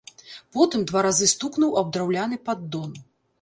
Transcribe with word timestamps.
Потым 0.55 0.85
два 0.91 1.03
разы 1.07 1.27
стукнуў 1.33 1.77
аб 1.83 1.93
драўляны 1.99 2.41
паддон. 2.49 2.99